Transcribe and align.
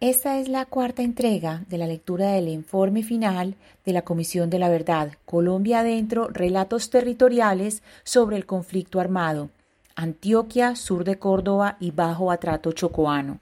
Esta 0.00 0.38
es 0.38 0.48
la 0.50 0.66
cuarta 0.66 1.02
entrega 1.02 1.64
de 1.70 1.78
la 1.78 1.86
lectura 1.86 2.32
del 2.32 2.48
informe 2.48 3.02
final 3.02 3.54
de 3.86 3.94
la 3.94 4.02
Comisión 4.02 4.50
de 4.50 4.58
la 4.58 4.68
Verdad, 4.68 5.12
Colombia 5.24 5.80
Adentro, 5.80 6.28
Relatos 6.28 6.90
Territoriales 6.90 7.82
sobre 8.04 8.36
el 8.36 8.44
Conflicto 8.44 9.00
Armado, 9.00 9.48
Antioquia, 9.94 10.76
Sur 10.76 11.04
de 11.04 11.18
Córdoba 11.18 11.78
y 11.80 11.92
Bajo 11.92 12.30
Atrato 12.30 12.72
Chocoano. 12.72 13.40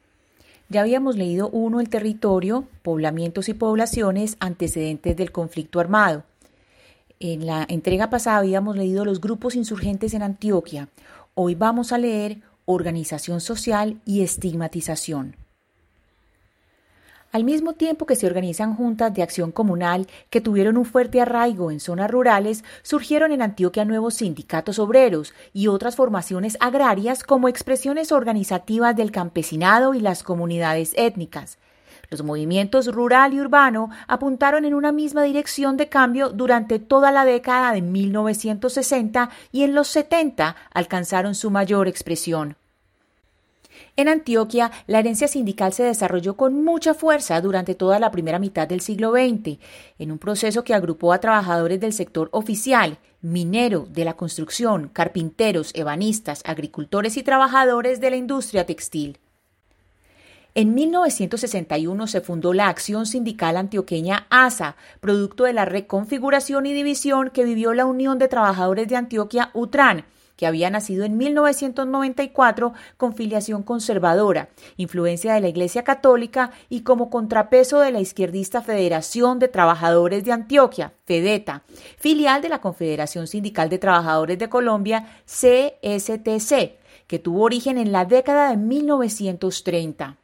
Ya 0.68 0.82
habíamos 0.82 1.16
leído 1.16 1.48
uno, 1.48 1.80
el 1.80 1.88
territorio, 1.88 2.68
poblamientos 2.82 3.48
y 3.48 3.54
poblaciones, 3.54 4.36
antecedentes 4.38 5.16
del 5.16 5.32
conflicto 5.32 5.80
armado. 5.80 6.22
En 7.18 7.46
la 7.46 7.66
entrega 7.68 8.10
pasada 8.10 8.38
habíamos 8.38 8.76
leído 8.76 9.04
los 9.04 9.20
grupos 9.20 9.56
insurgentes 9.56 10.14
en 10.14 10.22
Antioquia. 10.22 10.88
Hoy 11.34 11.56
vamos 11.56 11.90
a 11.90 11.98
leer 11.98 12.42
organización 12.64 13.40
social 13.40 14.00
y 14.04 14.22
estigmatización. 14.22 15.43
Al 17.34 17.42
mismo 17.42 17.72
tiempo 17.72 18.06
que 18.06 18.14
se 18.14 18.28
organizan 18.28 18.76
juntas 18.76 19.12
de 19.12 19.20
acción 19.20 19.50
comunal 19.50 20.06
que 20.30 20.40
tuvieron 20.40 20.76
un 20.76 20.84
fuerte 20.84 21.20
arraigo 21.20 21.72
en 21.72 21.80
zonas 21.80 22.08
rurales, 22.08 22.62
surgieron 22.84 23.32
en 23.32 23.42
Antioquia 23.42 23.84
nuevos 23.84 24.14
sindicatos 24.14 24.78
obreros 24.78 25.34
y 25.52 25.66
otras 25.66 25.96
formaciones 25.96 26.56
agrarias 26.60 27.24
como 27.24 27.48
expresiones 27.48 28.12
organizativas 28.12 28.94
del 28.94 29.10
campesinado 29.10 29.94
y 29.94 29.98
las 29.98 30.22
comunidades 30.22 30.92
étnicas. 30.96 31.58
Los 32.08 32.22
movimientos 32.22 32.86
rural 32.86 33.34
y 33.34 33.40
urbano 33.40 33.90
apuntaron 34.06 34.64
en 34.64 34.74
una 34.74 34.92
misma 34.92 35.24
dirección 35.24 35.76
de 35.76 35.88
cambio 35.88 36.28
durante 36.28 36.78
toda 36.78 37.10
la 37.10 37.24
década 37.24 37.72
de 37.72 37.82
1960 37.82 39.30
y 39.50 39.64
en 39.64 39.74
los 39.74 39.88
70 39.88 40.54
alcanzaron 40.72 41.34
su 41.34 41.50
mayor 41.50 41.88
expresión. 41.88 42.54
En 43.96 44.08
Antioquia, 44.08 44.70
la 44.86 44.98
herencia 44.98 45.28
sindical 45.28 45.72
se 45.72 45.84
desarrolló 45.84 46.36
con 46.36 46.64
mucha 46.64 46.94
fuerza 46.94 47.40
durante 47.40 47.74
toda 47.74 47.98
la 47.98 48.10
primera 48.10 48.38
mitad 48.38 48.66
del 48.66 48.80
siglo 48.80 49.12
XX, 49.12 49.58
en 49.98 50.12
un 50.12 50.18
proceso 50.18 50.64
que 50.64 50.74
agrupó 50.74 51.12
a 51.12 51.20
trabajadores 51.20 51.80
del 51.80 51.92
sector 51.92 52.28
oficial, 52.32 52.98
minero, 53.22 53.86
de 53.88 54.04
la 54.04 54.14
construcción, 54.14 54.90
carpinteros, 54.92 55.70
ebanistas, 55.74 56.42
agricultores 56.44 57.16
y 57.16 57.22
trabajadores 57.22 58.00
de 58.00 58.10
la 58.10 58.16
industria 58.16 58.66
textil. 58.66 59.18
En 60.56 60.72
1961 60.72 62.06
se 62.06 62.20
fundó 62.20 62.52
la 62.52 62.68
Acción 62.68 63.06
Sindical 63.06 63.56
Antioqueña 63.56 64.28
ASA, 64.30 64.76
producto 65.00 65.44
de 65.44 65.52
la 65.52 65.64
reconfiguración 65.64 66.66
y 66.66 66.72
división 66.72 67.30
que 67.30 67.44
vivió 67.44 67.74
la 67.74 67.86
Unión 67.86 68.20
de 68.20 68.28
Trabajadores 68.28 68.86
de 68.86 68.94
Antioquia 68.94 69.50
UTRAN, 69.52 70.04
que 70.36 70.46
había 70.46 70.70
nacido 70.70 71.04
en 71.04 71.16
1994 71.16 72.72
con 72.96 73.14
filiación 73.14 73.62
conservadora, 73.62 74.48
influencia 74.76 75.34
de 75.34 75.40
la 75.40 75.48
Iglesia 75.48 75.84
Católica 75.84 76.50
y 76.68 76.80
como 76.80 77.10
contrapeso 77.10 77.80
de 77.80 77.92
la 77.92 78.00
izquierdista 78.00 78.62
Federación 78.62 79.38
de 79.38 79.48
Trabajadores 79.48 80.24
de 80.24 80.32
Antioquia, 80.32 80.92
FEDETA, 81.04 81.62
filial 81.98 82.42
de 82.42 82.48
la 82.48 82.60
Confederación 82.60 83.26
Sindical 83.26 83.68
de 83.68 83.78
Trabajadores 83.78 84.38
de 84.38 84.48
Colombia, 84.48 85.06
CSTC, 85.26 86.78
que 87.06 87.18
tuvo 87.18 87.42
origen 87.42 87.78
en 87.78 87.92
la 87.92 88.04
década 88.04 88.50
de 88.50 88.56
1930. 88.56 90.16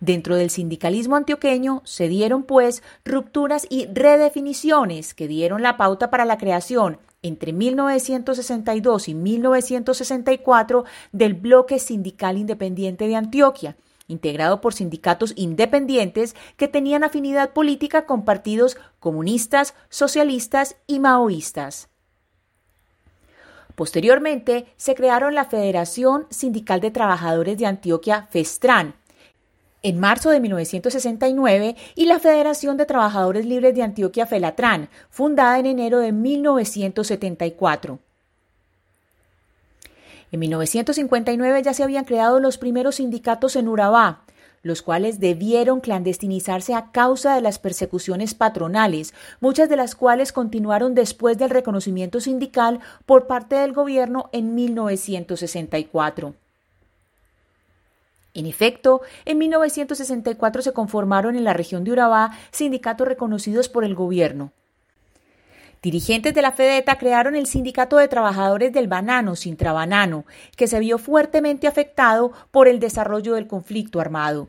Dentro 0.00 0.36
del 0.36 0.50
sindicalismo 0.50 1.16
antioqueño 1.16 1.80
se 1.84 2.08
dieron, 2.08 2.42
pues, 2.42 2.82
rupturas 3.04 3.66
y 3.70 3.86
redefiniciones 3.86 5.14
que 5.14 5.28
dieron 5.28 5.62
la 5.62 5.76
pauta 5.76 6.10
para 6.10 6.24
la 6.24 6.36
creación 6.36 6.98
entre 7.24 7.52
1962 7.52 9.08
y 9.08 9.14
1964 9.14 10.84
del 11.10 11.34
Bloque 11.34 11.78
Sindical 11.80 12.36
Independiente 12.36 13.08
de 13.08 13.16
Antioquia, 13.16 13.76
integrado 14.06 14.60
por 14.60 14.74
sindicatos 14.74 15.32
independientes 15.34 16.36
que 16.56 16.68
tenían 16.68 17.02
afinidad 17.02 17.52
política 17.54 18.04
con 18.04 18.26
partidos 18.26 18.76
comunistas, 19.00 19.74
socialistas 19.88 20.76
y 20.86 21.00
maoístas. 21.00 21.88
Posteriormente, 23.74 24.66
se 24.76 24.94
crearon 24.94 25.34
la 25.34 25.46
Federación 25.46 26.26
Sindical 26.30 26.80
de 26.80 26.90
Trabajadores 26.90 27.58
de 27.58 27.66
Antioquia, 27.66 28.28
FESTRAN, 28.30 28.94
en 29.84 30.00
marzo 30.00 30.30
de 30.30 30.40
1969 30.40 31.76
y 31.94 32.06
la 32.06 32.18
Federación 32.18 32.76
de 32.78 32.86
Trabajadores 32.86 33.44
Libres 33.44 33.74
de 33.74 33.82
Antioquia 33.82 34.26
Felatran, 34.26 34.88
fundada 35.10 35.58
en 35.58 35.66
enero 35.66 35.98
de 35.98 36.10
1974. 36.10 37.98
En 40.32 40.40
1959 40.40 41.62
ya 41.62 41.74
se 41.74 41.84
habían 41.84 42.06
creado 42.06 42.40
los 42.40 42.56
primeros 42.56 42.96
sindicatos 42.96 43.56
en 43.56 43.68
Urabá, 43.68 44.22
los 44.62 44.80
cuales 44.80 45.20
debieron 45.20 45.80
clandestinizarse 45.80 46.74
a 46.74 46.90
causa 46.90 47.34
de 47.34 47.42
las 47.42 47.58
persecuciones 47.58 48.34
patronales, 48.34 49.12
muchas 49.40 49.68
de 49.68 49.76
las 49.76 49.94
cuales 49.94 50.32
continuaron 50.32 50.94
después 50.94 51.36
del 51.36 51.50
reconocimiento 51.50 52.20
sindical 52.20 52.80
por 53.04 53.26
parte 53.26 53.56
del 53.56 53.74
gobierno 53.74 54.30
en 54.32 54.54
1964. 54.54 56.34
En 58.34 58.46
efecto, 58.46 59.00
en 59.24 59.38
1964 59.38 60.62
se 60.62 60.72
conformaron 60.72 61.36
en 61.36 61.44
la 61.44 61.52
región 61.52 61.84
de 61.84 61.92
Urabá 61.92 62.36
sindicatos 62.50 63.06
reconocidos 63.06 63.68
por 63.68 63.84
el 63.84 63.94
gobierno. 63.94 64.52
Dirigentes 65.84 66.34
de 66.34 66.42
la 66.42 66.52
FEDETA 66.52 66.96
crearon 66.96 67.36
el 67.36 67.46
Sindicato 67.46 67.98
de 67.98 68.08
Trabajadores 68.08 68.72
del 68.72 68.88
Banano, 68.88 69.36
Sintrabanano, 69.36 70.24
que 70.56 70.66
se 70.66 70.80
vio 70.80 70.96
fuertemente 70.96 71.66
afectado 71.66 72.32
por 72.50 72.68
el 72.68 72.80
desarrollo 72.80 73.34
del 73.34 73.46
conflicto 73.46 74.00
armado. 74.00 74.48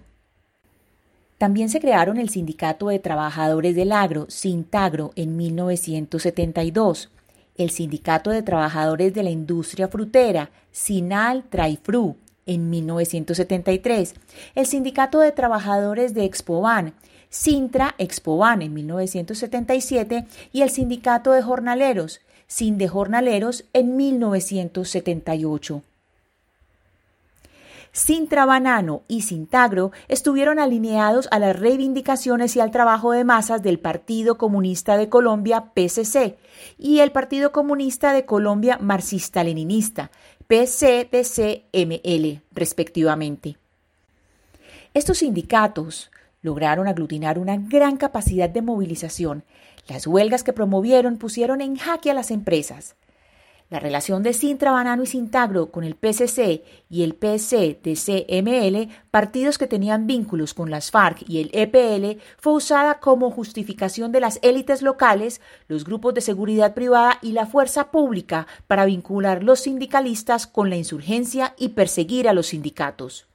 También 1.37 1.67
se 1.67 1.81
crearon 1.81 2.17
el 2.17 2.29
Sindicato 2.29 2.87
de 2.87 2.99
Trabajadores 2.99 3.75
del 3.75 3.91
Agro, 3.91 4.27
Sintagro, 4.29 5.11
en 5.17 5.35
1972, 5.35 7.11
el 7.57 7.69
Sindicato 7.69 8.29
de 8.29 8.41
Trabajadores 8.41 9.13
de 9.13 9.23
la 9.23 9.29
Industria 9.29 9.89
Frutera, 9.89 10.51
Sinal 10.71 11.43
Traifru, 11.49 12.15
en 12.45 12.69
1973, 12.69 14.15
el 14.55 14.65
Sindicato 14.65 15.19
de 15.19 15.31
Trabajadores 15.31 16.13
de 16.13 16.25
Expoban, 16.25 16.93
Sintra 17.29 17.95
Expoban 17.97 18.61
en 18.61 18.73
1977 18.73 20.25
y 20.53 20.61
el 20.61 20.69
Sindicato 20.69 21.31
de 21.31 21.41
Jornaleros, 21.41 22.21
Sin 22.47 22.79
Jornaleros 22.87 23.65
en 23.73 23.97
1978. 23.97 25.81
Sintra 27.95 28.45
Banano 28.45 29.03
y 29.07 29.21
Sintagro 29.21 29.93
estuvieron 30.09 30.59
alineados 30.59 31.29
a 31.31 31.39
las 31.39 31.57
reivindicaciones 31.57 32.57
y 32.57 32.59
al 32.59 32.69
trabajo 32.69 33.13
de 33.13 33.23
masas 33.23 33.63
del 33.63 33.79
Partido 33.79 34.37
Comunista 34.37 34.97
de 34.97 35.07
Colombia, 35.07 35.71
PCC, 35.73 36.35
y 36.77 36.99
el 36.99 37.13
Partido 37.13 37.53
Comunista 37.53 38.11
de 38.11 38.25
Colombia 38.25 38.77
Marxista-Leninista, 38.81 40.11
PCDCML, 40.47 42.41
respectivamente. 42.51 43.57
Estos 44.93 45.17
sindicatos 45.17 46.11
lograron 46.43 46.87
aglutinar 46.87 47.39
una 47.39 47.57
gran 47.57 47.97
capacidad 47.97 48.49
de 48.49 48.61
movilización. 48.61 49.43
Las 49.87 50.05
huelgas 50.05 50.43
que 50.43 50.53
promovieron 50.53 51.17
pusieron 51.17 51.61
en 51.61 51.75
jaque 51.75 52.11
a 52.11 52.13
las 52.13 52.29
empresas. 52.29 52.95
La 53.71 53.79
relación 53.79 54.21
de 54.21 54.33
Sintra 54.33 54.71
Banano 54.71 55.01
y 55.01 55.07
Sintagro 55.07 55.71
con 55.71 55.83
el 55.83 55.95
PCC 55.95 56.63
y 56.87 57.01
el 57.01 57.15
PCDCML, 57.15 58.89
partidos 59.09 59.57
que 59.57 59.65
tenían 59.65 60.05
vínculos 60.05 60.53
con 60.53 60.69
las 60.69 60.91
FARC 60.91 61.27
y 61.27 61.41
el 61.41 61.49
EPL, 61.51 62.21
fue 62.37 62.53
usada 62.53 62.99
como 62.99 63.31
justificación 63.31 64.11
de 64.11 64.19
las 64.19 64.37
élites 64.43 64.83
locales, 64.83 65.41
los 65.67 65.83
grupos 65.83 66.13
de 66.13 66.21
seguridad 66.21 66.75
privada 66.75 67.17
y 67.23 67.31
la 67.31 67.47
fuerza 67.47 67.89
pública 67.89 68.45
para 68.67 68.85
vincular 68.85 69.43
los 69.43 69.61
sindicalistas 69.61 70.45
con 70.45 70.69
la 70.69 70.75
insurgencia 70.75 71.55
y 71.57 71.69
perseguir 71.69 72.29
a 72.29 72.33
los 72.33 72.47
sindicatos. 72.47 73.25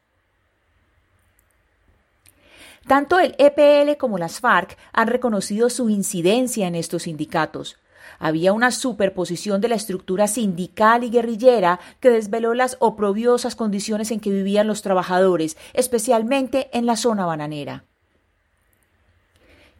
Tanto 2.86 3.18
el 3.18 3.34
EPL 3.36 3.96
como 3.98 4.16
las 4.16 4.38
FARC 4.38 4.78
han 4.92 5.08
reconocido 5.08 5.70
su 5.70 5.90
incidencia 5.90 6.68
en 6.68 6.76
estos 6.76 7.02
sindicatos. 7.02 7.78
Había 8.18 8.52
una 8.52 8.70
superposición 8.70 9.60
de 9.60 9.68
la 9.68 9.74
estructura 9.76 10.28
sindical 10.28 11.04
y 11.04 11.10
guerrillera 11.10 11.80
que 12.00 12.10
desveló 12.10 12.54
las 12.54 12.76
oprobiosas 12.80 13.56
condiciones 13.56 14.10
en 14.10 14.20
que 14.20 14.30
vivían 14.30 14.66
los 14.66 14.82
trabajadores, 14.82 15.56
especialmente 15.72 16.70
en 16.72 16.86
la 16.86 16.96
zona 16.96 17.26
bananera. 17.26 17.84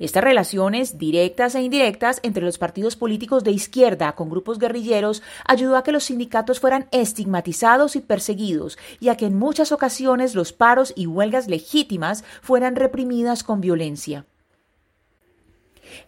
Estas 0.00 0.24
relaciones, 0.24 0.96
directas 0.96 1.54
e 1.54 1.60
indirectas, 1.60 2.20
entre 2.22 2.42
los 2.42 2.56
partidos 2.56 2.96
políticos 2.96 3.44
de 3.44 3.50
izquierda 3.50 4.12
con 4.12 4.30
grupos 4.30 4.58
guerrilleros 4.58 5.22
ayudó 5.44 5.76
a 5.76 5.82
que 5.82 5.92
los 5.92 6.04
sindicatos 6.04 6.58
fueran 6.58 6.88
estigmatizados 6.90 7.96
y 7.96 8.00
perseguidos, 8.00 8.78
y 8.98 9.10
a 9.10 9.18
que 9.18 9.26
en 9.26 9.38
muchas 9.38 9.72
ocasiones 9.72 10.34
los 10.34 10.54
paros 10.54 10.94
y 10.96 11.06
huelgas 11.06 11.48
legítimas 11.48 12.24
fueran 12.40 12.76
reprimidas 12.76 13.44
con 13.44 13.60
violencia. 13.60 14.24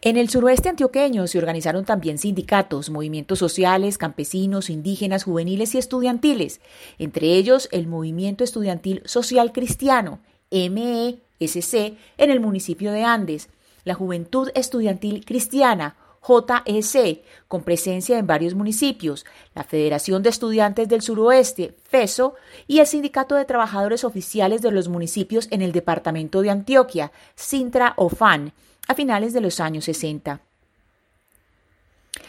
En 0.00 0.17
el 0.17 0.29
suroeste 0.29 0.69
antioqueño 0.69 1.26
se 1.26 1.38
organizaron 1.38 1.84
también 1.84 2.19
sindicatos, 2.19 2.90
movimientos 2.90 3.38
sociales, 3.38 3.99
campesinos, 3.99 4.70
indígenas, 4.70 5.25
juveniles 5.25 5.75
y 5.75 5.79
estudiantiles, 5.79 6.61
entre 6.99 7.34
ellos 7.34 7.69
el 7.73 7.87
Movimiento 7.87 8.44
Estudiantil 8.44 9.02
Social 9.05 9.52
Cristiano, 9.52 10.20
MESC, 10.50 11.75
en 12.19 12.31
el 12.31 12.40
municipio 12.40 12.93
de 12.93 13.05
Andes, 13.05 13.49
la 13.84 13.94
Juventud 13.94 14.50
Estudiantil 14.55 15.25
Cristiana, 15.25 15.96
JEC, 16.23 17.25
con 17.49 17.62
presencia 17.62 18.19
en 18.19 18.26
varios 18.26 18.55
municipios, 18.55 19.26
la 19.55 19.64
Federación 19.64 20.23
de 20.23 20.31
Estudiantes 20.31 20.88
del 20.88 21.02
Suroeste, 21.02 21.75
FESO, 21.82 22.34
y 22.69 22.79
el 22.79 22.87
Sindicato 22.87 23.34
de 23.34 23.44
Trabajadores 23.44 24.05
Oficiales 24.05 24.62
de 24.62 24.70
los 24.70 24.88
Municipios 24.88 25.49
en 25.50 25.62
el 25.62 25.73
Departamento 25.73 26.43
de 26.43 26.50
Antioquia, 26.50 27.11
Sintra 27.34 27.94
OFAN, 27.96 28.52
a 28.88 28.94
finales 28.94 29.32
de 29.32 29.40
los 29.40 29.61
años 29.61 29.84
60. 29.84 30.40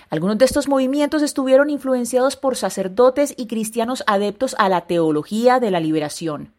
Algunos 0.10 0.38
de 0.38 0.46
estos 0.46 0.68
movimientos 0.68 1.24
estuvieron 1.24 1.70
influenciados 1.70 2.36
por 2.36 2.56
sacerdotes 2.56 3.34
y 3.36 3.48
cristianos 3.48 4.04
adeptos 4.06 4.56
a 4.60 4.70
la 4.70 4.82
teología 4.82 5.60
de 5.60 5.72
la 5.72 5.80
liberación. 5.80 6.54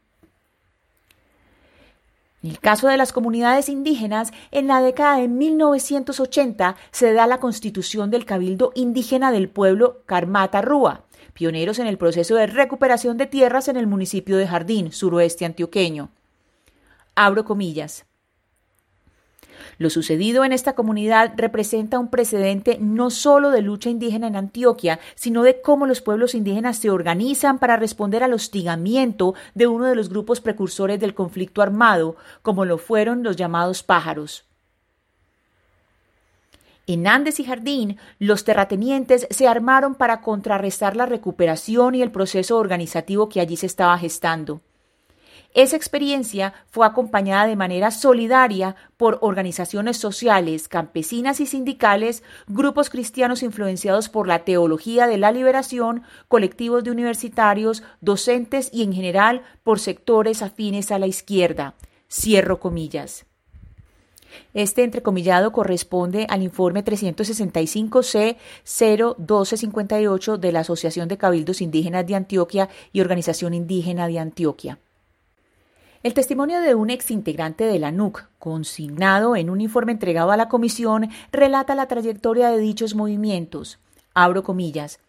En 2.42 2.50
el 2.50 2.58
caso 2.58 2.88
de 2.88 2.98
las 2.98 3.12
comunidades 3.12 3.70
indígenas, 3.70 4.32
en 4.50 4.66
la 4.66 4.82
década 4.82 5.16
de 5.16 5.28
1980 5.28 6.76
se 6.90 7.12
da 7.12 7.26
la 7.26 7.40
constitución 7.40 8.10
del 8.10 8.26
Cabildo 8.26 8.72
Indígena 8.74 9.32
del 9.32 9.48
Pueblo 9.48 10.02
Karmata 10.04 10.60
Rúa, 10.60 11.04
pioneros 11.32 11.78
en 11.78 11.86
el 11.86 11.96
proceso 11.96 12.34
de 12.34 12.46
recuperación 12.46 13.16
de 13.16 13.26
tierras 13.26 13.68
en 13.68 13.76
el 13.76 13.86
municipio 13.86 14.36
de 14.36 14.46
Jardín, 14.46 14.92
suroeste 14.92 15.46
antioqueño. 15.46 16.10
Abro 17.14 17.44
comillas. 17.44 18.04
Lo 19.78 19.90
sucedido 19.90 20.44
en 20.44 20.52
esta 20.52 20.74
comunidad 20.74 21.32
representa 21.36 21.98
un 21.98 22.08
precedente 22.08 22.78
no 22.80 23.10
solo 23.10 23.50
de 23.50 23.62
lucha 23.62 23.90
indígena 23.90 24.26
en 24.26 24.36
Antioquia, 24.36 25.00
sino 25.14 25.42
de 25.42 25.60
cómo 25.60 25.86
los 25.86 26.00
pueblos 26.00 26.34
indígenas 26.34 26.78
se 26.78 26.90
organizan 26.90 27.58
para 27.58 27.76
responder 27.76 28.22
al 28.22 28.32
hostigamiento 28.32 29.34
de 29.54 29.66
uno 29.66 29.86
de 29.86 29.94
los 29.94 30.08
grupos 30.08 30.40
precursores 30.40 31.00
del 31.00 31.14
conflicto 31.14 31.62
armado, 31.62 32.16
como 32.42 32.64
lo 32.64 32.78
fueron 32.78 33.22
los 33.22 33.36
llamados 33.36 33.82
pájaros. 33.82 34.44
En 36.86 37.06
Andes 37.06 37.40
y 37.40 37.44
Jardín, 37.44 37.98
los 38.18 38.44
terratenientes 38.44 39.26
se 39.30 39.48
armaron 39.48 39.94
para 39.94 40.20
contrarrestar 40.20 40.96
la 40.96 41.06
recuperación 41.06 41.94
y 41.94 42.02
el 42.02 42.10
proceso 42.10 42.58
organizativo 42.58 43.30
que 43.30 43.40
allí 43.40 43.56
se 43.56 43.66
estaba 43.66 43.96
gestando. 43.96 44.60
Esa 45.54 45.76
experiencia 45.76 46.52
fue 46.66 46.84
acompañada 46.84 47.46
de 47.46 47.54
manera 47.54 47.92
solidaria 47.92 48.74
por 48.96 49.18
organizaciones 49.22 49.96
sociales, 49.96 50.66
campesinas 50.66 51.38
y 51.38 51.46
sindicales, 51.46 52.24
grupos 52.48 52.90
cristianos 52.90 53.44
influenciados 53.44 54.08
por 54.08 54.26
la 54.26 54.40
teología 54.40 55.06
de 55.06 55.16
la 55.16 55.30
liberación, 55.30 56.02
colectivos 56.26 56.82
de 56.82 56.90
universitarios, 56.90 57.84
docentes 58.00 58.68
y 58.72 58.82
en 58.82 58.92
general 58.92 59.42
por 59.62 59.78
sectores 59.78 60.42
afines 60.42 60.90
a 60.90 60.98
la 60.98 61.06
izquierda. 61.06 61.74
Cierro 62.10 62.58
comillas. 62.58 63.24
Este 64.54 64.82
entrecomillado 64.82 65.52
corresponde 65.52 66.26
al 66.28 66.42
informe 66.42 66.84
365C 66.84 68.38
01258 68.64 70.36
de 70.36 70.50
la 70.50 70.60
Asociación 70.60 71.06
de 71.06 71.16
Cabildos 71.16 71.60
Indígenas 71.60 72.04
de 72.08 72.16
Antioquia 72.16 72.68
y 72.92 73.00
Organización 73.00 73.54
Indígena 73.54 74.08
de 74.08 74.18
Antioquia. 74.18 74.80
El 76.04 76.12
testimonio 76.12 76.60
de 76.60 76.74
un 76.74 76.90
exintegrante 76.90 77.64
de 77.64 77.78
la 77.78 77.90
NUC, 77.90 78.28
consignado 78.38 79.36
en 79.36 79.48
un 79.48 79.62
informe 79.62 79.92
entregado 79.92 80.32
a 80.32 80.36
la 80.36 80.50
comisión, 80.50 81.08
relata 81.32 81.74
la 81.74 81.88
trayectoria 81.88 82.50
de 82.50 82.58
dichos 82.58 82.94
movimientos. 82.94 83.78
Abro 84.12 84.42
comillas. 84.42 85.00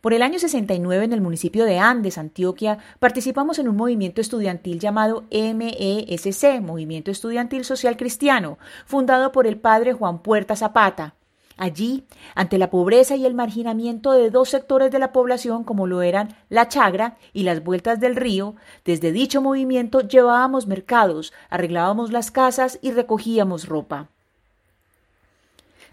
Por 0.00 0.14
el 0.14 0.22
año 0.22 0.38
69 0.38 1.04
en 1.04 1.12
el 1.12 1.20
municipio 1.20 1.66
de 1.66 1.78
Andes, 1.78 2.16
Antioquia, 2.16 2.78
participamos 2.98 3.58
en 3.58 3.68
un 3.68 3.76
movimiento 3.76 4.22
estudiantil 4.22 4.80
llamado 4.80 5.24
MESC, 5.30 6.62
Movimiento 6.62 7.10
Estudiantil 7.10 7.66
Social 7.66 7.98
Cristiano, 7.98 8.56
fundado 8.86 9.32
por 9.32 9.46
el 9.46 9.58
padre 9.58 9.92
Juan 9.92 10.22
Puerta 10.22 10.56
Zapata. 10.56 11.14
Allí, 11.56 12.04
ante 12.34 12.58
la 12.58 12.70
pobreza 12.70 13.16
y 13.16 13.26
el 13.26 13.34
marginamiento 13.34 14.12
de 14.12 14.30
dos 14.30 14.48
sectores 14.48 14.90
de 14.90 14.98
la 14.98 15.12
población 15.12 15.64
como 15.64 15.86
lo 15.86 16.02
eran 16.02 16.36
la 16.48 16.68
chagra 16.68 17.18
y 17.32 17.42
las 17.42 17.62
vueltas 17.62 18.00
del 18.00 18.16
río, 18.16 18.54
desde 18.84 19.12
dicho 19.12 19.42
movimiento 19.42 20.00
llevábamos 20.00 20.66
mercados, 20.66 21.32
arreglábamos 21.50 22.10
las 22.10 22.30
casas 22.30 22.78
y 22.82 22.92
recogíamos 22.92 23.68
ropa. 23.68 24.08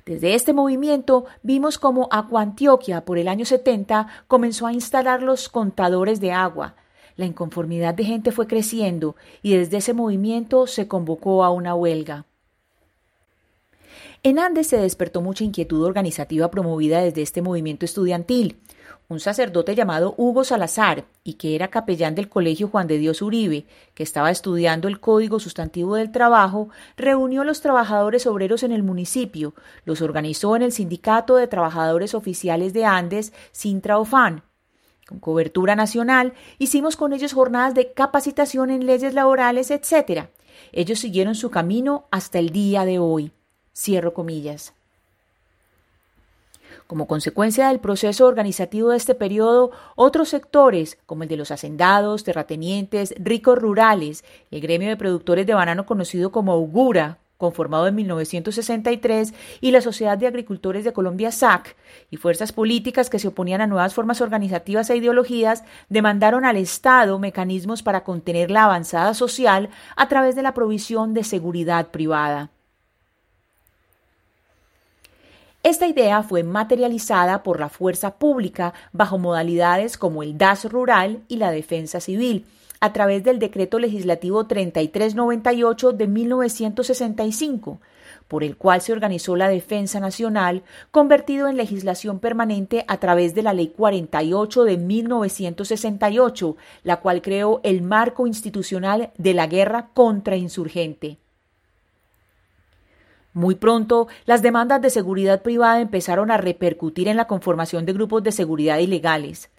Desde 0.05 0.33
este 0.33 0.53
movimiento 0.53 1.25
vimos 1.43 1.77
cómo 1.77 2.07
Acuantioquia 2.09 3.05
por 3.05 3.17
el 3.19 3.27
año 3.27 3.45
70 3.45 4.07
comenzó 4.27 4.65
a 4.65 4.73
instalar 4.73 5.21
los 5.21 5.49
contadores 5.49 6.19
de 6.19 6.31
agua. 6.31 6.75
La 7.15 7.25
inconformidad 7.25 7.93
de 7.93 8.05
gente 8.05 8.31
fue 8.31 8.47
creciendo 8.47 9.15
y 9.43 9.55
desde 9.55 9.77
ese 9.77 9.93
movimiento 9.93 10.67
se 10.67 10.87
convocó 10.87 11.43
a 11.43 11.51
una 11.51 11.75
huelga. 11.75 12.25
En 14.21 14.37
Andes 14.37 14.67
se 14.67 14.75
despertó 14.75 15.21
mucha 15.21 15.45
inquietud 15.45 15.81
organizativa 15.81 16.51
promovida 16.51 17.01
desde 17.01 17.21
este 17.21 17.41
movimiento 17.41 17.85
estudiantil. 17.85 18.59
Un 19.07 19.21
sacerdote 19.21 19.75
llamado 19.75 20.13
Hugo 20.17 20.43
Salazar, 20.43 21.05
y 21.23 21.35
que 21.35 21.55
era 21.55 21.69
capellán 21.69 22.15
del 22.15 22.27
Colegio 22.27 22.67
Juan 22.67 22.87
de 22.87 22.97
Dios 22.97 23.21
Uribe, 23.21 23.65
que 23.93 24.03
estaba 24.03 24.29
estudiando 24.29 24.89
el 24.89 24.99
Código 24.99 25.39
Sustantivo 25.39 25.95
del 25.95 26.11
Trabajo, 26.11 26.67
reunió 26.97 27.43
a 27.43 27.45
los 27.45 27.61
trabajadores 27.61 28.27
obreros 28.27 28.63
en 28.63 28.73
el 28.73 28.83
municipio, 28.83 29.55
los 29.85 30.01
organizó 30.01 30.53
en 30.57 30.63
el 30.63 30.73
Sindicato 30.73 31.37
de 31.37 31.47
Trabajadores 31.47 32.13
Oficiales 32.13 32.73
de 32.73 32.83
Andes, 32.83 33.31
Sintraofan, 33.53 34.43
con 35.07 35.19
cobertura 35.19 35.77
nacional, 35.77 36.33
hicimos 36.57 36.97
con 36.97 37.13
ellos 37.13 37.31
jornadas 37.31 37.73
de 37.73 37.93
capacitación 37.93 38.69
en 38.69 38.85
leyes 38.85 39.13
laborales, 39.13 39.71
etc. 39.71 40.27
Ellos 40.73 40.99
siguieron 40.99 41.35
su 41.35 41.49
camino 41.49 42.07
hasta 42.11 42.37
el 42.37 42.49
día 42.49 42.83
de 42.83 42.99
hoy. 42.99 43.31
Cierro 43.73 44.13
comillas. 44.13 44.73
Como 46.87 47.07
consecuencia 47.07 47.67
del 47.67 47.79
proceso 47.79 48.25
organizativo 48.25 48.89
de 48.89 48.97
este 48.97 49.13
periodo, 49.13 49.71
otros 49.95 50.29
sectores, 50.29 50.97
como 51.05 51.23
el 51.23 51.29
de 51.29 51.37
los 51.37 51.51
hacendados, 51.51 52.23
terratenientes, 52.23 53.13
ricos 53.19 53.59
rurales, 53.59 54.23
el 54.49 54.61
gremio 54.61 54.89
de 54.89 54.97
productores 54.97 55.45
de 55.45 55.53
banano 55.53 55.85
conocido 55.85 56.31
como 56.31 56.51
Augura, 56.51 57.19
conformado 57.37 57.87
en 57.87 57.95
1963, 57.95 59.33
y 59.61 59.71
la 59.71 59.81
Sociedad 59.81 60.17
de 60.17 60.27
Agricultores 60.27 60.83
de 60.83 60.91
Colombia 60.91 61.31
SAC, 61.31 61.75
y 62.11 62.17
fuerzas 62.17 62.51
políticas 62.51 63.09
que 63.09 63.17
se 63.17 63.29
oponían 63.29 63.61
a 63.61 63.67
nuevas 63.67 63.93
formas 63.93 64.19
organizativas 64.19 64.89
e 64.89 64.97
ideologías, 64.97 65.63
demandaron 65.87 66.43
al 66.43 66.57
Estado 66.57 67.17
mecanismos 67.17 67.81
para 67.81 68.03
contener 68.03 68.51
la 68.51 68.65
avanzada 68.65 69.13
social 69.13 69.69
a 69.95 70.07
través 70.09 70.35
de 70.35 70.41
la 70.41 70.53
provisión 70.53 71.13
de 71.13 71.23
seguridad 71.23 71.91
privada. 71.91 72.49
Esta 75.61 75.87
idea 75.87 76.23
fue 76.23 76.43
materializada 76.43 77.43
por 77.43 77.59
la 77.59 77.67
fuerza 77.67 78.15
pública 78.15 78.73
bajo 78.93 79.17
modalidades 79.17 79.97
como 79.97 80.23
el 80.23 80.37
DAS 80.37 80.71
rural 80.71 81.23
y 81.27 81.35
la 81.35 81.51
defensa 81.51 81.99
civil, 81.99 82.45
a 82.79 82.93
través 82.93 83.25
del 83.25 83.39
Decreto 83.39 83.77
Legislativo 83.77 84.47
3398 84.47 85.91
de 85.91 86.07
1965, 86.07 87.81
por 88.29 88.45
el 88.45 88.55
cual 88.55 88.79
se 88.79 88.93
organizó 88.93 89.35
la 89.35 89.49
Defensa 89.49 89.99
Nacional, 89.99 90.63
convertido 90.91 91.49
en 91.49 91.57
legislación 91.57 92.19
permanente 92.19 92.85
a 92.87 92.97
través 92.97 93.35
de 93.35 93.43
la 93.43 93.51
Ley 93.51 93.73
48 93.75 94.63
de 94.63 94.77
1968, 94.77 96.55
la 96.83 97.01
cual 97.01 97.21
creó 97.21 97.59
el 97.63 97.81
marco 97.81 98.27
institucional 98.27 99.11
de 99.17 99.33
la 99.33 99.47
guerra 99.47 99.89
contra 99.93 100.37
insurgente. 100.37 101.17
Muy 103.33 103.55
pronto, 103.55 104.07
las 104.25 104.41
demandas 104.41 104.81
de 104.81 104.89
seguridad 104.89 105.41
privada 105.41 105.81
empezaron 105.81 106.31
a 106.31 106.37
repercutir 106.37 107.07
en 107.07 107.17
la 107.17 107.27
conformación 107.27 107.85
de 107.85 107.93
grupos 107.93 108.23
de 108.23 108.31
seguridad 108.31 108.79
ilegales. 108.79 109.49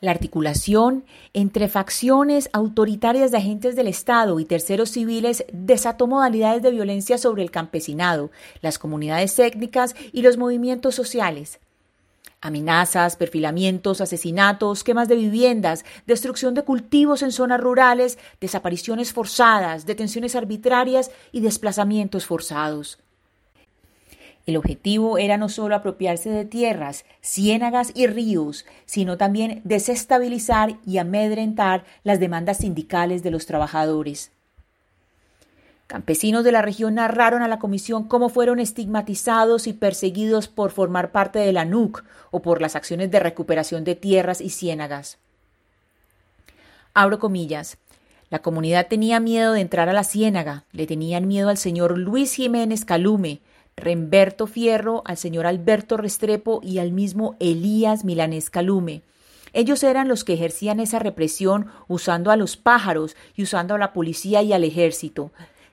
La 0.00 0.10
articulación 0.10 1.04
entre 1.34 1.68
facciones 1.68 2.48
autoritarias 2.54 3.30
de 3.30 3.36
agentes 3.36 3.76
del 3.76 3.86
Estado 3.86 4.40
y 4.40 4.46
terceros 4.46 4.90
civiles 4.90 5.44
desató 5.52 6.06
modalidades 6.06 6.62
de 6.62 6.70
violencia 6.70 7.18
sobre 7.18 7.42
el 7.42 7.50
campesinado, 7.50 8.30
las 8.62 8.78
comunidades 8.78 9.38
étnicas 9.38 9.94
y 10.12 10.22
los 10.22 10.38
movimientos 10.38 10.94
sociales. 10.94 11.60
Amenazas, 12.42 13.16
perfilamientos, 13.16 14.00
asesinatos, 14.00 14.82
quemas 14.82 15.08
de 15.08 15.16
viviendas, 15.16 15.84
destrucción 16.06 16.54
de 16.54 16.62
cultivos 16.62 17.22
en 17.22 17.32
zonas 17.32 17.60
rurales, 17.60 18.18
desapariciones 18.40 19.12
forzadas, 19.12 19.84
detenciones 19.84 20.34
arbitrarias 20.34 21.10
y 21.32 21.40
desplazamientos 21.40 22.24
forzados. 22.24 22.98
El 24.46 24.56
objetivo 24.56 25.18
era 25.18 25.36
no 25.36 25.50
solo 25.50 25.76
apropiarse 25.76 26.30
de 26.30 26.46
tierras, 26.46 27.04
ciénagas 27.20 27.92
y 27.94 28.06
ríos, 28.06 28.64
sino 28.86 29.18
también 29.18 29.60
desestabilizar 29.64 30.78
y 30.86 30.96
amedrentar 30.96 31.84
las 32.04 32.20
demandas 32.20 32.56
sindicales 32.58 33.22
de 33.22 33.30
los 33.30 33.44
trabajadores. 33.44 34.32
Campesinos 35.90 36.44
de 36.44 36.52
la 36.52 36.62
región 36.62 36.94
narraron 36.94 37.42
a 37.42 37.48
la 37.48 37.58
comisión 37.58 38.04
cómo 38.04 38.28
fueron 38.28 38.60
estigmatizados 38.60 39.66
y 39.66 39.72
perseguidos 39.72 40.46
por 40.46 40.70
formar 40.70 41.10
parte 41.10 41.40
de 41.40 41.52
la 41.52 41.64
NUC 41.64 42.04
o 42.30 42.42
por 42.42 42.60
las 42.60 42.76
acciones 42.76 43.10
de 43.10 43.18
recuperación 43.18 43.82
de 43.82 43.96
tierras 43.96 44.40
y 44.40 44.50
ciénagas. 44.50 45.18
Abro 46.94 47.18
comillas. 47.18 47.76
La 48.28 48.38
comunidad 48.38 48.86
tenía 48.86 49.18
miedo 49.18 49.52
de 49.52 49.62
entrar 49.62 49.88
a 49.88 49.92
la 49.92 50.04
ciénaga, 50.04 50.62
le 50.70 50.86
tenían 50.86 51.26
miedo 51.26 51.48
al 51.48 51.58
señor 51.58 51.98
Luis 51.98 52.34
Jiménez 52.34 52.84
Calume, 52.84 53.40
Remberto 53.74 54.46
Fierro, 54.46 55.02
al 55.06 55.16
señor 55.16 55.44
Alberto 55.44 55.96
Restrepo 55.96 56.60
y 56.62 56.78
al 56.78 56.92
mismo 56.92 57.34
Elías 57.40 58.04
Milanés 58.04 58.48
Calume. 58.48 59.02
Ellos 59.52 59.82
eran 59.82 60.06
los 60.06 60.22
que 60.22 60.34
ejercían 60.34 60.78
esa 60.78 61.00
represión 61.00 61.66
usando 61.88 62.30
a 62.30 62.36
los 62.36 62.56
pájaros 62.56 63.16
y 63.34 63.42
usando 63.42 63.74
a 63.74 63.78
la 63.78 63.92
policía 63.92 64.40
y 64.42 64.52
al 64.52 64.62
ejército. 64.62 65.32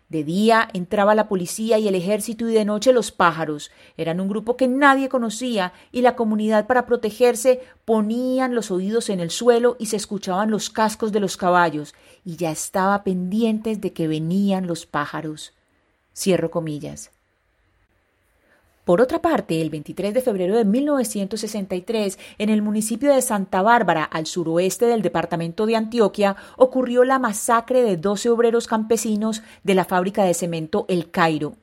De 0.10 0.24
día 0.24 0.70
entraba 0.74 1.16
la 1.16 1.28
policía 1.28 1.80
y 1.80 1.88
el 1.90 1.96
ejército 1.96 2.48
y 2.48 2.54
de 2.54 2.64
noche 2.64 2.94
los 2.94 3.12
pájaros. 3.12 3.72
Eran 3.98 4.22
un 4.22 4.30
grupo 4.30 4.56
que 4.56 4.68
nadie 4.70 5.10
conocía 5.10 5.74
y 5.92 6.02
la 6.02 6.16
comunidad 6.16 6.66
para 6.66 6.86
protegerse 6.86 7.60
ponían 7.84 8.56
los 8.56 8.72
oídos 8.72 9.10
en 9.10 9.20
el 9.20 9.32
suelo 9.32 9.76
y 9.80 9.88
se 9.88 9.98
escuchaban 9.98 10.50
los 10.50 10.70
cascos 10.70 11.12
de 11.12 11.20
los 11.20 11.36
caballos 11.36 11.94
y 12.24 12.38
ya 12.38 12.52
estaba 12.52 13.04
pendientes 13.04 13.82
de 13.82 13.92
que 13.92 14.08
venían 14.08 14.66
los 14.66 14.86
pájaros. 14.86 15.54
Cierro 16.16 16.52
comillas. 16.52 17.12
Por 18.88 19.02
otra 19.02 19.22
parte, 19.22 19.62
el 19.62 19.70
23 19.70 20.14
de 20.14 20.22
febrero 20.22 20.56
de 20.56 20.64
1963, 20.64 22.18
en 22.38 22.50
el 22.50 22.62
municipio 22.62 23.14
de 23.14 23.22
Santa 23.22 23.62
Bárbara, 23.62 24.06
al 24.06 24.26
suroeste 24.28 24.86
del 24.86 25.02
departamento 25.02 25.66
de 25.66 25.76
Antioquia, 25.76 26.38
ocurrió 26.56 27.04
la 27.04 27.20
masacre 27.20 27.84
de 27.84 27.98
12 27.98 28.30
obreros 28.30 28.66
campesinos 28.66 29.42
de 29.66 29.76
la 29.76 29.84
fábrica 29.84 30.24
de 30.24 30.34
cemento 30.34 30.86
El 30.88 31.12
Cairo. 31.12 31.56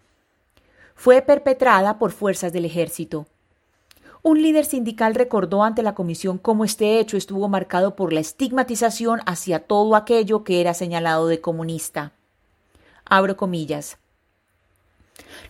Fue 0.94 1.22
perpetrada 1.22 1.98
por 1.98 2.12
fuerzas 2.12 2.52
del 2.52 2.66
ejército. 2.66 3.24
Un 4.22 4.42
líder 4.42 4.66
sindical 4.66 5.14
recordó 5.14 5.64
ante 5.64 5.82
la 5.82 5.94
comisión 5.94 6.36
cómo 6.36 6.62
este 6.66 7.00
hecho 7.00 7.16
estuvo 7.16 7.48
marcado 7.48 7.96
por 7.96 8.12
la 8.12 8.20
estigmatización 8.20 9.20
hacia 9.24 9.60
todo 9.60 9.96
aquello 9.96 10.44
que 10.44 10.60
era 10.60 10.74
señalado 10.74 11.26
de 11.28 11.40
comunista. 11.40 12.12
Abro 13.06 13.38
comillas. 13.38 13.96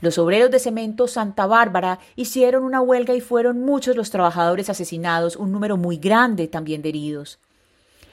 Los 0.00 0.18
obreros 0.18 0.50
de 0.50 0.58
cemento 0.58 1.08
Santa 1.08 1.46
Bárbara 1.46 1.98
hicieron 2.16 2.64
una 2.64 2.80
huelga 2.80 3.14
y 3.14 3.20
fueron 3.20 3.60
muchos 3.60 3.96
los 3.96 4.10
trabajadores 4.10 4.68
asesinados, 4.70 5.36
un 5.36 5.52
número 5.52 5.76
muy 5.76 5.96
grande 5.96 6.48
también 6.48 6.82
de 6.82 6.90
heridos. 6.90 7.38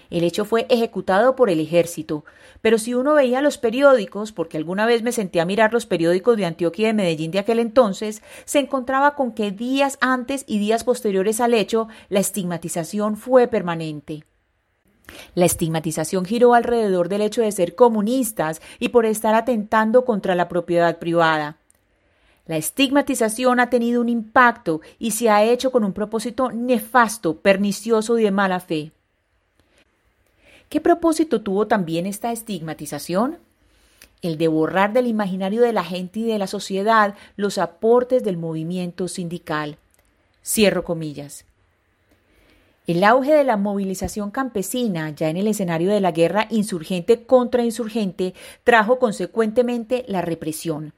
El 0.10 0.26
hecho 0.26 0.44
fue 0.44 0.66
ejecutado 0.70 1.38
por 1.38 1.50
el 1.50 1.62
ejército, 1.62 2.26
pero 2.62 2.78
si 2.78 2.94
uno 2.94 3.14
veía 3.14 3.42
los 3.42 3.58
periódicos, 3.58 4.34
porque 4.34 4.58
alguna 4.58 4.86
vez 4.86 5.02
me 5.04 5.14
senté 5.14 5.40
a 5.40 5.46
mirar 5.46 5.72
los 5.72 5.86
periódicos 5.86 6.36
de 6.36 6.46
Antioquia 6.46 6.84
y 6.84 6.88
de 6.88 6.94
Medellín 6.94 7.32
de 7.32 7.40
aquel 7.40 7.60
entonces, 7.60 8.22
se 8.44 8.60
encontraba 8.60 9.16
con 9.16 9.32
que 9.32 9.52
días 9.52 9.98
antes 10.02 10.44
y 10.48 10.60
días 10.60 10.84
posteriores 10.84 11.40
al 11.40 11.54
hecho 11.54 11.88
la 12.10 12.20
estigmatización 12.20 13.16
fue 13.16 13.48
permanente. 13.48 14.26
La 15.36 15.46
estigmatización 15.46 16.26
giró 16.26 16.54
alrededor 16.54 17.10
del 17.10 17.22
hecho 17.22 17.42
de 17.42 17.52
ser 17.52 17.76
comunistas 17.76 18.62
y 18.80 18.90
por 18.90 19.06
estar 19.06 19.36
atentando 19.36 20.06
contra 20.06 20.36
la 20.36 20.48
propiedad 20.48 21.00
privada. 21.00 21.58
La 22.48 22.58
estigmatización 22.58 23.60
ha 23.60 23.70
tenido 23.70 24.02
un 24.02 24.10
impacto 24.10 24.82
y 25.00 25.12
se 25.12 25.30
ha 25.30 25.44
hecho 25.44 25.72
con 25.72 25.84
un 25.84 25.94
propósito 25.94 26.52
nefasto, 26.52 27.38
pernicioso 27.38 28.18
y 28.20 28.24
de 28.24 28.32
mala 28.32 28.60
fe. 28.60 28.92
¿Qué 30.68 30.82
propósito 30.82 31.42
tuvo 31.42 31.68
también 31.68 32.06
esta 32.06 32.32
estigmatización? 32.32 33.38
El 34.22 34.38
de 34.38 34.48
borrar 34.48 34.94
del 34.94 35.08
imaginario 35.08 35.62
de 35.62 35.74
la 35.74 35.84
gente 35.84 36.20
y 36.20 36.24
de 36.24 36.38
la 36.38 36.48
sociedad 36.48 37.16
los 37.36 37.58
aportes 37.58 38.24
del 38.24 38.38
movimiento 38.38 39.08
sindical. 39.08 39.78
Cierro 40.44 40.84
comillas. 40.84 41.46
El 42.92 43.06
auge 43.06 43.34
de 43.34 43.46
la 43.46 43.56
movilización 43.56 44.32
campesina, 44.32 45.12
ya 45.12 45.30
en 45.30 45.38
el 45.38 45.48
escenario 45.48 45.90
de 45.92 46.02
la 46.02 46.12
guerra 46.12 46.48
insurgente 46.50 47.24
contra 47.26 47.64
insurgente, 47.64 48.34
trajo 48.66 49.00
consecuentemente 49.00 50.04
la 50.10 50.22
represión. 50.22 50.92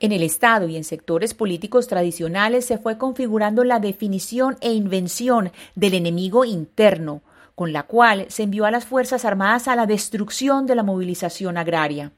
En 0.00 0.12
el 0.12 0.22
Estado 0.22 0.68
y 0.68 0.78
en 0.78 0.84
sectores 0.84 1.34
políticos 1.34 1.86
tradicionales 1.86 2.64
se 2.64 2.78
fue 2.78 2.96
configurando 2.96 3.62
la 3.62 3.78
definición 3.78 4.56
e 4.62 4.72
invención 4.72 5.52
del 5.74 5.92
enemigo 5.92 6.46
interno, 6.46 7.20
con 7.54 7.74
la 7.74 7.82
cual 7.82 8.24
se 8.30 8.44
envió 8.44 8.64
a 8.64 8.70
las 8.70 8.86
Fuerzas 8.86 9.26
Armadas 9.26 9.68
a 9.68 9.76
la 9.76 9.84
destrucción 9.84 10.64
de 10.64 10.76
la 10.76 10.82
movilización 10.82 11.58
agraria. 11.58 12.12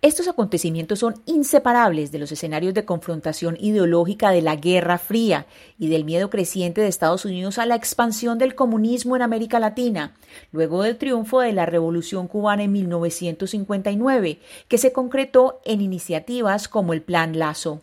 Estos 0.00 0.28
acontecimientos 0.28 1.00
son 1.00 1.20
inseparables 1.26 2.12
de 2.12 2.20
los 2.20 2.30
escenarios 2.30 2.72
de 2.72 2.84
confrontación 2.84 3.56
ideológica 3.58 4.30
de 4.30 4.42
la 4.42 4.54
Guerra 4.54 4.96
Fría 4.96 5.46
y 5.76 5.88
del 5.88 6.04
miedo 6.04 6.30
creciente 6.30 6.80
de 6.80 6.86
Estados 6.86 7.24
Unidos 7.24 7.58
a 7.58 7.66
la 7.66 7.74
expansión 7.74 8.38
del 8.38 8.54
comunismo 8.54 9.16
en 9.16 9.22
América 9.22 9.58
Latina, 9.58 10.14
luego 10.52 10.84
del 10.84 10.98
triunfo 10.98 11.40
de 11.40 11.52
la 11.52 11.66
Revolución 11.66 12.28
cubana 12.28 12.62
en 12.62 12.70
1959, 12.70 14.38
que 14.68 14.78
se 14.78 14.92
concretó 14.92 15.60
en 15.64 15.80
iniciativas 15.80 16.68
como 16.68 16.92
el 16.92 17.02
Plan 17.02 17.36
Lazo. 17.36 17.82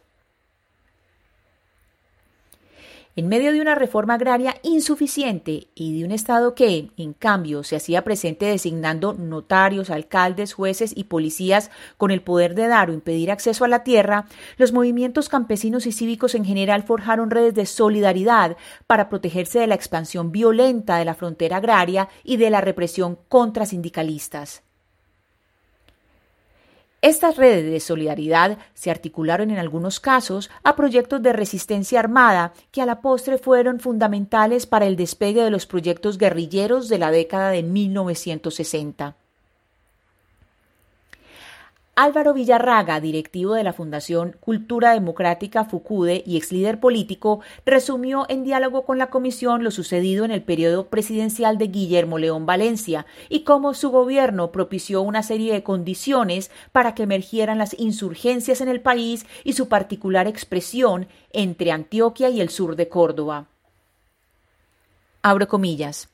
En 3.16 3.30
medio 3.30 3.54
de 3.54 3.62
una 3.62 3.76
reforma 3.76 4.16
agraria 4.16 4.56
insuficiente 4.62 5.68
y 5.74 5.98
de 5.98 6.06
un 6.06 6.12
Estado 6.12 6.54
que, 6.54 6.92
en 6.98 7.14
cambio, 7.14 7.64
se 7.64 7.78
hacía 7.78 8.04
presente 8.04 8.46
designando 8.46 9.14
notarios, 9.14 9.90
alcaldes, 9.90 10.54
jueces 10.54 10.92
y 10.96 11.06
policías 11.06 11.72
con 11.98 12.12
el 12.12 12.22
poder 12.22 12.56
de 12.56 12.68
dar 12.68 12.90
o 12.90 12.94
impedir 12.94 13.32
acceso 13.32 13.64
a 13.64 13.70
la 13.70 13.84
tierra, 13.84 14.26
los 14.58 14.74
movimientos 14.74 15.30
campesinos 15.30 15.86
y 15.86 15.94
cívicos 15.94 16.36
en 16.36 16.44
general 16.44 16.84
forjaron 16.84 17.32
redes 17.32 17.54
de 17.54 17.66
solidaridad 17.66 18.58
para 18.86 19.10
protegerse 19.10 19.60
de 19.60 19.68
la 19.68 19.76
expansión 19.76 20.32
violenta 20.32 20.98
de 20.98 21.06
la 21.06 21.14
frontera 21.14 21.58
agraria 21.58 22.10
y 22.24 22.38
de 22.38 22.50
la 22.50 22.62
represión 22.62 23.18
contra 23.30 23.66
sindicalistas. 23.66 24.64
Estas 27.06 27.38
redes 27.38 27.72
de 27.72 27.80
solidaridad 27.80 28.58
se 28.74 28.90
articularon 28.90 29.52
en 29.52 29.60
algunos 29.60 30.00
casos 30.00 30.50
a 30.64 30.76
proyectos 30.76 31.22
de 31.22 31.34
resistencia 31.34 32.00
armada 32.00 32.54
que 32.72 32.82
a 32.82 32.88
la 32.88 33.02
postre 33.02 33.38
fueron 33.38 33.80
fundamentales 33.80 34.66
para 34.66 34.88
el 34.88 34.96
despegue 34.96 35.44
de 35.44 35.52
los 35.52 35.68
proyectos 35.68 36.18
guerrilleros 36.18 36.90
de 36.90 36.98
la 36.98 37.12
década 37.12 37.52
de 37.52 37.62
1960. 37.62 39.18
Álvaro 41.98 42.34
Villarraga, 42.34 43.00
directivo 43.00 43.54
de 43.54 43.64
la 43.64 43.72
Fundación 43.72 44.36
Cultura 44.42 44.94
Democrática 44.94 45.64
FUCUDE 45.64 46.24
y 46.26 46.36
ex 46.36 46.52
líder 46.52 46.82
político, 46.82 47.40
resumió 47.66 48.26
en 48.28 48.44
diálogo 48.44 48.84
con 48.84 48.98
la 48.98 49.10
comisión 49.10 49.64
lo 49.64 49.72
sucedido 49.72 50.26
en 50.26 50.32
el 50.32 50.44
periodo 50.44 50.88
presidencial 50.88 51.58
de 51.58 51.68
Guillermo 51.68 52.18
León 52.18 52.46
Valencia 52.46 53.06
y 53.30 53.46
cómo 53.46 53.74
su 53.74 53.92
gobierno 53.92 54.52
propició 54.52 55.02
una 55.04 55.24
serie 55.24 55.54
de 55.54 55.64
condiciones 55.64 56.52
para 56.74 56.94
que 56.96 57.04
emergieran 57.04 57.60
las 57.60 57.80
insurgencias 57.80 58.60
en 58.60 58.68
el 58.68 58.82
país 58.82 59.26
y 59.46 59.54
su 59.54 59.70
particular 59.70 60.28
expresión 60.28 61.08
entre 61.32 61.72
Antioquia 61.72 62.28
y 62.28 62.42
el 62.42 62.50
sur 62.50 62.76
de 62.76 62.90
Córdoba. 62.90 63.46
Abro 65.22 65.48
comillas. 65.48 66.10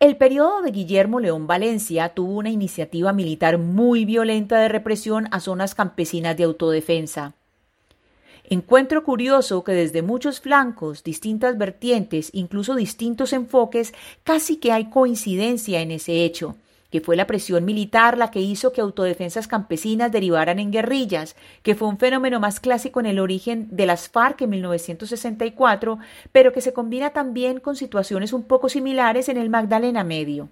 El 0.00 0.16
periodo 0.16 0.62
de 0.62 0.70
Guillermo 0.70 1.18
León 1.18 1.48
Valencia 1.48 2.10
tuvo 2.10 2.34
una 2.34 2.50
iniciativa 2.50 3.12
militar 3.12 3.58
muy 3.58 4.04
violenta 4.04 4.60
de 4.60 4.68
represión 4.68 5.26
a 5.32 5.40
zonas 5.40 5.74
campesinas 5.74 6.36
de 6.36 6.44
autodefensa. 6.44 7.34
Encuentro 8.44 9.02
curioso 9.02 9.64
que 9.64 9.72
desde 9.72 10.02
muchos 10.02 10.40
flancos, 10.40 11.02
distintas 11.02 11.58
vertientes, 11.58 12.30
incluso 12.32 12.76
distintos 12.76 13.32
enfoques, 13.32 13.92
casi 14.22 14.58
que 14.58 14.70
hay 14.70 14.88
coincidencia 14.88 15.80
en 15.80 15.90
ese 15.90 16.24
hecho, 16.24 16.54
que 16.90 17.00
fue 17.00 17.16
la 17.16 17.26
presión 17.26 17.64
militar 17.64 18.16
la 18.16 18.30
que 18.30 18.40
hizo 18.40 18.72
que 18.72 18.80
autodefensas 18.80 19.48
campesinas 19.48 20.10
derivaran 20.10 20.58
en 20.58 20.70
guerrillas, 20.70 21.36
que 21.62 21.74
fue 21.74 21.88
un 21.88 21.98
fenómeno 21.98 22.40
más 22.40 22.60
clásico 22.60 23.00
en 23.00 23.06
el 23.06 23.18
origen 23.18 23.68
de 23.70 23.86
las 23.86 24.08
FARC 24.08 24.42
en 24.42 24.50
1964, 24.50 25.98
pero 26.32 26.52
que 26.52 26.60
se 26.60 26.72
combina 26.72 27.10
también 27.10 27.60
con 27.60 27.76
situaciones 27.76 28.32
un 28.32 28.44
poco 28.44 28.68
similares 28.68 29.28
en 29.28 29.36
el 29.36 29.50
Magdalena 29.50 30.04
Medio. 30.04 30.48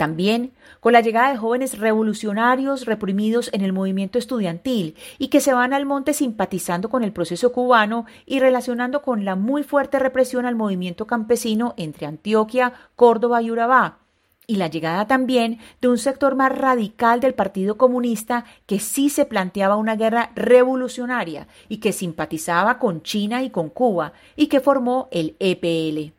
También 0.00 0.52
con 0.80 0.94
la 0.94 1.02
llegada 1.02 1.30
de 1.30 1.36
jóvenes 1.36 1.78
revolucionarios 1.78 2.86
reprimidos 2.86 3.50
en 3.52 3.60
el 3.60 3.74
movimiento 3.74 4.18
estudiantil 4.18 4.96
y 5.18 5.28
que 5.28 5.40
se 5.40 5.52
van 5.52 5.74
al 5.74 5.84
monte 5.84 6.14
simpatizando 6.14 6.88
con 6.88 7.04
el 7.04 7.12
proceso 7.12 7.52
cubano 7.52 8.06
y 8.24 8.40
relacionando 8.40 9.02
con 9.02 9.26
la 9.26 9.36
muy 9.36 9.62
fuerte 9.62 9.98
represión 9.98 10.46
al 10.46 10.56
movimiento 10.56 11.06
campesino 11.06 11.74
entre 11.76 12.06
Antioquia, 12.06 12.72
Córdoba 12.96 13.42
y 13.42 13.50
Urabá, 13.50 13.98
y 14.50 14.56
la 14.56 14.66
llegada 14.66 15.06
también 15.06 15.60
de 15.80 15.86
un 15.86 15.96
sector 15.96 16.34
más 16.34 16.50
radical 16.50 17.20
del 17.20 17.34
Partido 17.34 17.76
Comunista 17.76 18.44
que 18.66 18.80
sí 18.80 19.08
se 19.08 19.24
planteaba 19.24 19.76
una 19.76 19.94
guerra 19.94 20.32
revolucionaria 20.34 21.46
y 21.68 21.76
que 21.76 21.92
simpatizaba 21.92 22.80
con 22.80 23.04
China 23.04 23.44
y 23.44 23.50
con 23.50 23.70
Cuba 23.70 24.12
y 24.34 24.48
que 24.48 24.58
formó 24.58 25.06
el 25.12 25.36
EPL. 25.38 26.12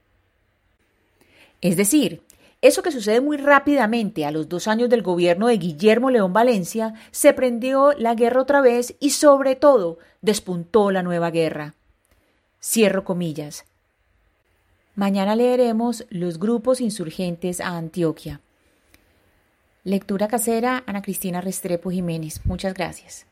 Es 1.59 1.75
decir, 1.75 2.21
eso 2.61 2.81
que 2.81 2.93
sucede 2.93 3.19
muy 3.19 3.35
rápidamente 3.35 4.23
a 4.25 4.31
los 4.31 4.47
dos 4.47 4.69
años 4.69 4.89
del 4.89 5.01
gobierno 5.01 5.47
de 5.47 5.57
Guillermo 5.57 6.09
León 6.09 6.31
Valencia, 6.31 6.93
se 7.11 7.33
prendió 7.33 7.91
la 7.97 8.15
guerra 8.15 8.43
otra 8.43 8.61
vez 8.61 8.95
y 9.01 9.09
sobre 9.09 9.57
todo 9.57 9.97
despuntó 10.21 10.89
la 10.89 11.03
nueva 11.03 11.31
guerra. 11.31 11.73
Cierro 12.61 13.03
comillas. 13.03 13.65
Mañana 14.95 15.35
leeremos 15.35 16.05
Los 16.09 16.37
grupos 16.37 16.81
insurgentes 16.81 17.61
a 17.61 17.77
Antioquia. 17.77 18.41
Lectura 19.83 20.27
casera, 20.27 20.83
Ana 20.85 21.01
Cristina 21.01 21.41
Restrepo 21.41 21.89
Jiménez. 21.89 22.41
Muchas 22.45 22.73
gracias. 22.73 23.30